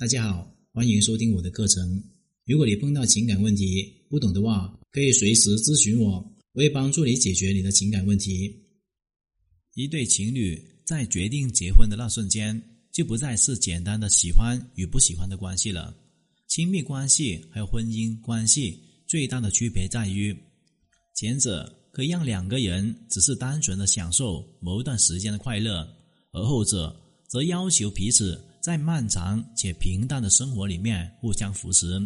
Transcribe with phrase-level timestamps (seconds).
[0.00, 2.02] 大家好，欢迎收听我的课程。
[2.46, 6.12] 如果你碰到情感问题不懂的话，可以随时咨询我，
[6.54, 8.50] 我会帮助你解决你的情感问题。
[9.74, 12.58] 一对情侣在决定结婚的那瞬间，
[12.90, 15.94] 就不再是简单的喜欢与不喜欢的关系了。
[16.48, 20.34] 亲密关系还有婚姻关系最大的区别在于，
[21.14, 25.86] 前者可以让两个人只是单纯的享受某一段时间的快乐，
[26.32, 26.98] 而后者
[27.28, 32.00] 则要求彼此在漫长且平淡的生活里面互相扶持，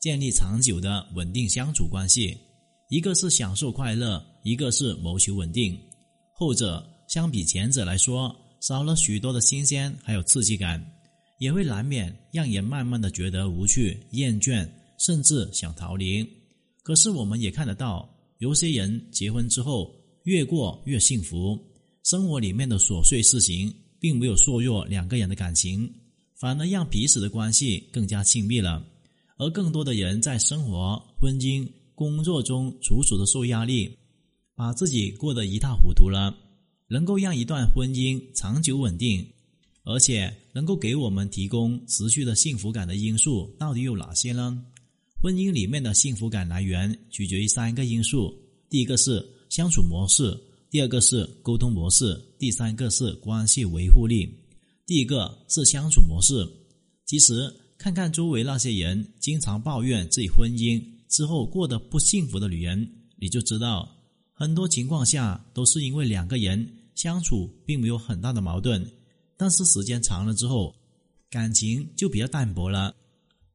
[0.00, 2.36] 建立长久的稳定相处关系。
[2.88, 5.78] 一个是享受快乐，一个是谋求稳定。
[6.32, 10.84] 后者相比前者来说，少了许多的新鲜还有刺激感。
[11.38, 16.22] 也会难免让人慢慢的觉得无趣、厌倦，甚至想逃离。
[16.82, 18.06] 可是我们也看得到，
[18.40, 19.90] 有些人结婚之后
[20.24, 21.58] 越过越幸福，
[22.04, 25.92] 生活里面的琐碎事情并没有削弱两个人的感情，
[26.34, 28.84] 反而让彼此的关系更加亲密了。
[29.36, 33.96] 而更多的人在生活、婚姻、工作中处处的受压力，
[34.56, 36.34] 把自己过得一塌糊涂了。
[36.88, 39.24] 能够让一段婚姻长久稳定。
[39.82, 44.62] 而且能够给我们提供持续的幸福感的因素到底有哪些呢？
[45.22, 48.32] 婚姻里面的幸福感来源取决于三个因素：
[48.68, 50.38] 第一个是相处模式，
[50.70, 54.32] 第二个是沟通模式，第三个是关系维护力。
[54.86, 56.48] 第一个是相处模式。
[57.06, 63.88] 其实看看周围那些人经常抱怨自己婚姻之后过得不幸福的女人，你就知道，
[64.32, 68.88] 很多情况下都是因为两个人相处并没有很大的矛盾。
[69.36, 70.72] 但是时间长了之后，
[71.28, 72.94] 感情就比较淡薄了。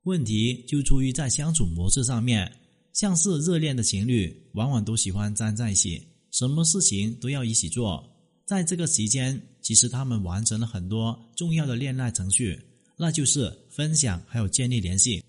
[0.04, 2.52] 问题就出于在相处模式上面，
[2.92, 6.02] 像是热恋的情侣，往往都喜欢粘在一起，
[6.38, 8.04] 什么事情都要一起做。
[8.46, 12.60] 在这个期间，其实他们完成了很多重要的恋爱程序，
[12.98, 15.24] 那就是分享还有建立联系。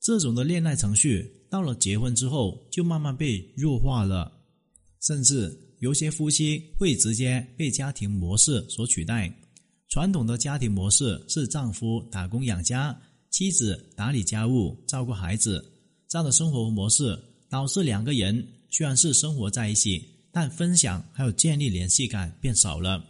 [0.00, 4.30] 这种的恋爱程序到了结婚之后，就慢慢被弱化了，
[5.02, 9.28] 甚至有些夫妻会直接被家庭模式所取代。
[9.88, 12.96] 传统的家庭模式是丈夫打工养家，
[13.30, 15.64] 妻子打理家务、照顾孩子，
[16.08, 23.02] 这样的生活模式导致两个人虽然是生活在一起，但分享还有建立联系感变少了。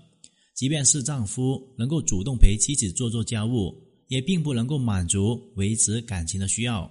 [0.54, 3.75] 即便是丈夫能够主动陪妻子做做家务，
[4.06, 6.88] 也并不能够满足维持感情的需要。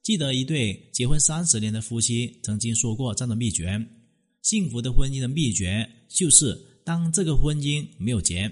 [0.00, 3.84] 记得一对结婚三十年的夫妻曾经说过这样的秘诀：
[4.42, 8.48] 幸福的婚姻的秘诀就是当这个婚姻没有结。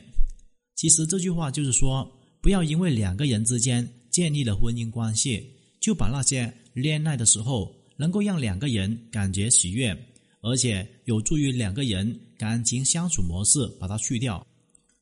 [0.75, 5.49] 其实这句话就是说，不要因为两个人之间建立了婚姻关系，
[5.81, 9.97] 就把那些恋爱的时候能够让两个人感觉喜悦，
[10.43, 14.47] 而且有助于两个人感情相处模式把它去掉。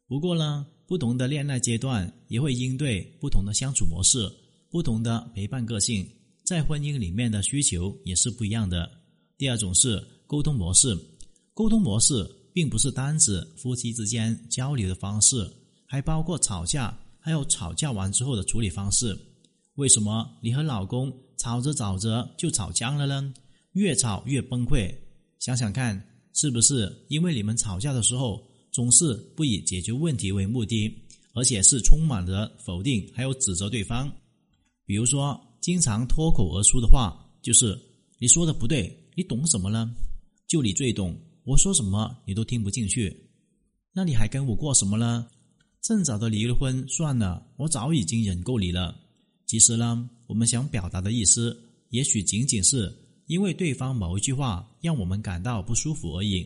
[0.06, 4.30] 不过呢，不同的恋爱阶段也会应对不同的相处模式，
[4.70, 6.08] 不同的陪伴个性，
[6.44, 8.88] 在婚姻里面的需求也是不一样的。
[9.36, 10.96] 第二种是沟通模式，
[11.54, 15.50] 沟通模式并不是单指夫妻之间交流的方式。
[15.86, 19.18] 还包括吵架，还有吵架完之后的处理方式。
[19.74, 23.34] 为什么你和老公吵着吵着就吵僵了呢？
[23.72, 24.94] 越吵越崩溃。
[25.40, 26.00] 想想看，
[26.34, 30.94] 是不是因为你们吵架的时候总是不以解决问题为目的，
[31.32, 34.12] 而且是充满着否定还有指责对方？
[34.84, 37.76] 比如说，经常脱口而出的话就是
[38.20, 39.90] “你说的不对，你懂什么呢？
[40.46, 43.30] 就你最懂，我说什么你都听不进去，
[43.94, 45.26] 那你还跟我过什么呢？”
[45.82, 48.94] 趁早的离了婚算了，我早已经忍够你了。
[49.46, 51.56] 其实呢，我们想表达的意思，
[51.88, 52.94] 也许仅仅是
[53.30, 56.44] 因为对方某一句话让我们感到不舒服而已。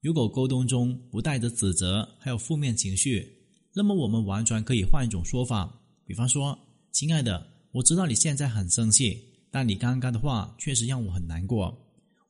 [0.00, 3.24] 如果沟通中不带着指责，还有负面情绪，
[3.72, 5.72] 那么我们完全可以换一种说法，
[6.04, 6.58] 比方说
[6.90, 9.16] ：“亲爱的，我知道你现在很生气，
[9.52, 11.72] 但你刚刚的话确实让我很难过。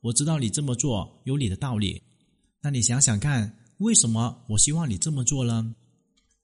[0.01, 1.99] 我知道你这么做有你的道理，
[2.61, 5.73] 那你想想看，为什么我希望你这么做呢？”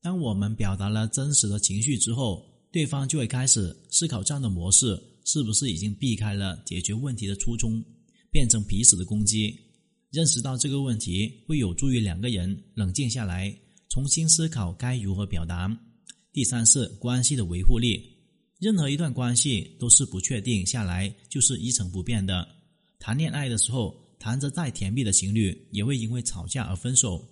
[0.02, 7.84] 当我们表达了真实的情绪之后，对方就会开始思考这样的模式是不是已经避开了解决问题的初衷，
[8.32, 9.54] 变成彼此的攻击。
[10.12, 13.54] 认识到这个问题会有助于两个人冷静下来，
[13.90, 15.78] 重新思考该如何表达。
[16.32, 18.02] 第三是关系的维护力。
[18.60, 22.48] 任何一段关系都是不确定下来就是一成不变的。
[23.00, 27.28] 谈恋爱的时候，谈着再甜蜜的情侣，也会因为吵架而分手。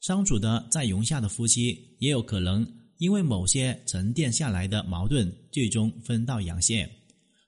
[0.00, 2.66] 相处的再融洽的夫妻，也有可能
[2.98, 6.90] 因为某些沉淀下来的矛盾，最终分道扬镳。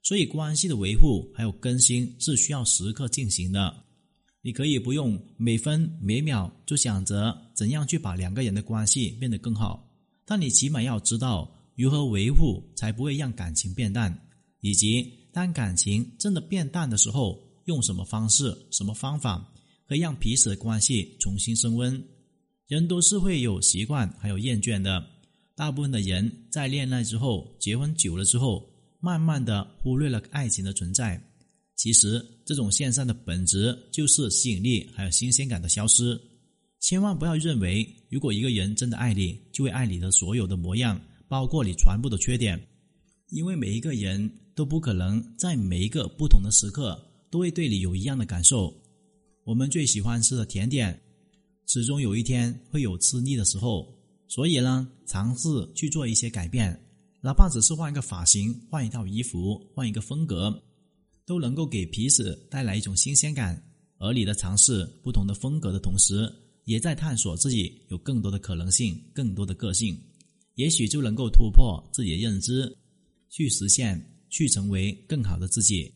[0.06, 3.75] 所以，关系的维护还有更新是需要时刻进行的。
[4.41, 9.85] 你可以不用每分每秒就想着怎样去把两个人的关系变得更好，
[10.25, 14.17] 但你起码要知道如何维护才不会让感情变淡，
[14.61, 19.52] 以及当感情真的变淡的时候，用什么方式、什么方法
[19.88, 22.00] 可以让彼此的关系重新升温？
[22.69, 25.05] 人都是会有习惯还有厌倦的，
[25.56, 28.64] 大部分的人在恋爱之后、结婚久了之后，
[29.06, 31.23] 慢慢的忽略了爱情的存在。
[31.76, 36.20] 其实这种现象的本质就是吸引力还有新鲜感的消失。
[36.81, 42.61] 千万不要认为，如果一个人真的爱你，就会爱你的所有的模样，包括你全部的缺点。
[43.29, 47.00] 因为每一个人都不可能在每一个不同的时刻
[47.31, 48.75] 都会对你有一样的感受。
[49.44, 51.00] 我们最喜欢吃的甜点，
[51.69, 53.87] 始终有一天会有吃腻的时候。
[54.29, 56.76] 所以呢，尝试去做一些改变，
[57.23, 60.63] 哪怕只是换一个发型、换一套衣服、换一个风格，
[61.25, 63.63] 都能够给彼此带来一种新鲜感。
[63.99, 66.31] 而你的尝试不同的风格的同时，
[66.65, 69.99] 也在探索自己有更多的可能性、更多的个性，
[70.55, 72.77] 也许就能够突破自己的认知，
[73.31, 75.93] 去实现、去成为更好的自己。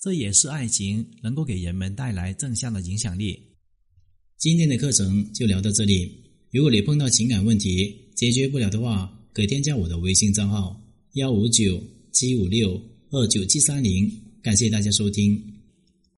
[0.00, 3.38] 这也是爱情能够给人们带来正向的影响力。
[4.36, 6.22] 今天的课程就聊到这里。
[6.52, 10.80] 如果你碰到情感问题解决不了的话，可添加我的微信账号：
[11.14, 11.82] 幺五九
[12.12, 14.10] 七五六二九七三零。
[14.40, 15.42] 感谢大家收听。